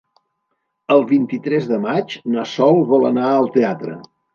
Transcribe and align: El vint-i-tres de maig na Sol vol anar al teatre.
El 0.95 1.05
vint-i-tres 1.11 1.69
de 1.75 1.81
maig 1.85 2.19
na 2.39 2.49
Sol 2.57 2.85
vol 2.97 3.11
anar 3.15 3.33
al 3.39 3.51
teatre. 3.61 4.01